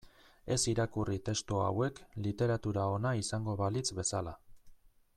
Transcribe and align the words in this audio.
Ez 0.53 0.63
irakurri 0.71 1.17
testu 1.27 1.59
hauek 1.65 2.01
literatura 2.29 2.89
ona 2.97 3.15
izango 3.23 3.57
balitz 3.63 3.89
bezala. 4.01 4.39